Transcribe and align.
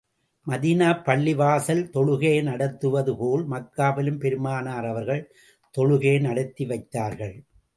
Medina 0.47 0.87
பள்ளிவாசலில் 1.05 1.91
தொழுகையை 1.93 2.43
நடத்துவது 2.43 3.17
போல், 3.17 3.43
மக்காவிலும் 3.49 4.19
பெருமானார் 4.19 4.85
அவர்கள் 4.85 5.23
தொழுகையை 5.77 6.19
நடத்தி 6.19 6.65
வைத்தார்கள். 6.65 7.35